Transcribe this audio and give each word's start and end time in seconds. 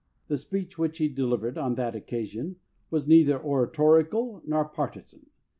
The 0.29 0.37
speech 0.37 0.79
which 0.79 0.97
he 0.97 1.07
delivered 1.07 1.59
on 1.59 1.75
that 1.75 1.95
occasion 1.95 2.55
was 2.89 3.07
neither 3.07 3.39
oratorical 3.39 4.41
nor 4.47 4.65
partisan. 4.65 5.27